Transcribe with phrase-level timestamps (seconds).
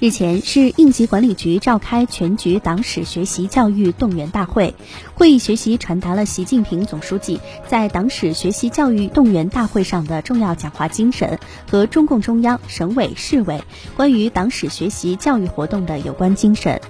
[0.00, 4.74] 日前，市应急管理局召开全局党史学习教育动员大会。
[5.12, 7.38] 会议学习传达了习近平总书记
[7.68, 11.38] 在党史学习教育动员大会上的重要讲话精神
[11.70, 13.62] 和中共中央、省委、市委
[13.94, 16.80] 关于党史学习教育活动的有关精神，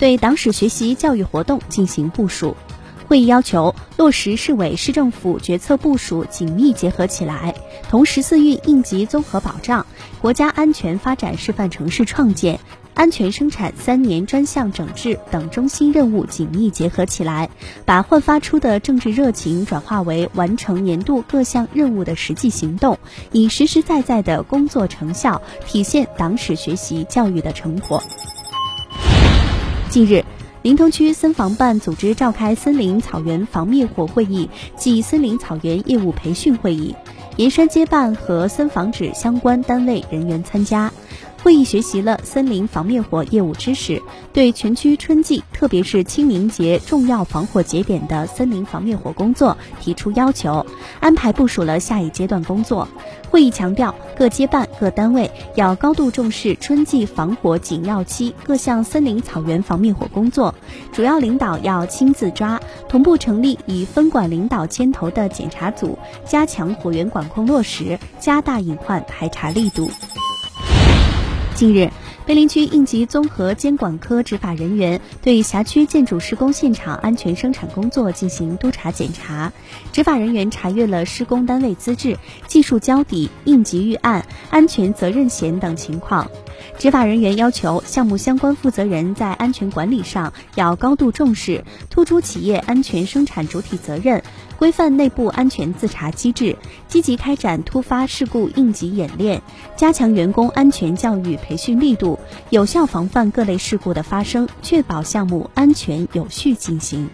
[0.00, 2.56] 对党史学习教育活动进行部署。
[3.06, 7.54] 会议要求落实市委市政府决策部署紧密结合起来，
[7.88, 9.86] 同十四运应急综合保障、
[10.20, 12.58] 国家安全发展示范城市创建、
[12.94, 17.48] 安全生产三年专项整治等中心任务紧密结合起来，
[17.84, 22.98] 把焕发出的政治热情转化为完成年度各项任务的实际行动，
[23.30, 28.02] 以实实在在的工作成效体现党史学习教育的成果。
[29.88, 30.24] 近日。
[30.66, 36.92] 临潼区森防办组织召开森林草原防灭火会议暨森林草原业务培训会议，
[37.36, 40.92] 盐山街办和森防指相关单位人员参加。
[41.46, 44.02] 会议学习了森林防灭火业务知识，
[44.32, 50.66] 对全区春季特别是清明节重要防火节点的森林防灭火工作提出要求，
[50.98, 52.88] 安排部署了下一阶段工作。
[53.30, 60.52] 会议强调，各街办各单位要高度重视春季防火紧要期各项森林草原防灭火工作，
[60.90, 69.88] 主要领导要亲自抓，同步成立以分管领导牵头的检查组，加强火源管控落实，加大隐患排查力度。
[71.56, 71.90] 近日，
[72.26, 79.50] 碑林区应急综合监管科执法人员对辖区建筑施工现场安全生产工作进行督查检查。
[79.90, 86.30] 执法人员查阅了施工单位资质、技术交底、应急预案、安全责任险等情况。
[86.78, 94.22] 执法人员要求项目相关负责人在安全管理上要高度重视，突出企业安全生产主体责任，
[94.58, 96.56] 规范内部安全自查机制，
[96.88, 99.42] 积极开展突发事故应急演练，
[99.76, 102.18] 加强员工安全教育培训力度，
[102.50, 107.08] 有效防范各类事故的发生，确保项目安全有序进行。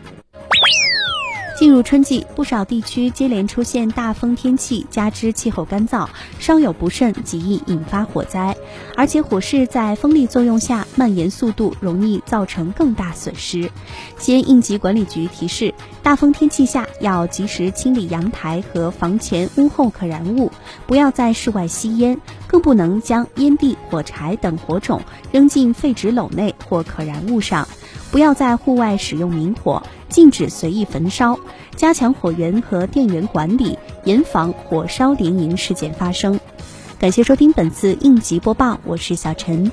[1.62, 6.08] 进入春季，不少地区接连出现大风天气，加之气候干燥，
[6.40, 8.56] 稍有不慎极易引发火灾。
[8.96, 13.70] 而且火势在风力作用下蔓延速度容易造成更大损失。
[14.18, 20.50] 西安应急管理局提示，大风天气下要及时清理阳台和房前屋后可燃物，
[20.88, 25.00] 不要在室外吸烟，更不能将烟蒂、火柴等火种
[25.30, 27.68] 扔进废纸篓内或可燃物上。
[28.12, 31.38] 不要在户外使用明火，禁止随意焚烧，
[31.74, 36.38] 加强火源和电源管理，严防火烧连营事件发生。
[36.98, 39.72] 感谢收听本次应急播报，我是小陈。